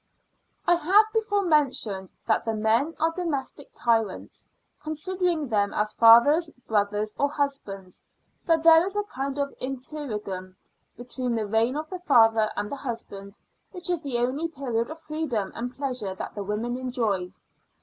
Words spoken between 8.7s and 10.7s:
is a kind of interregnum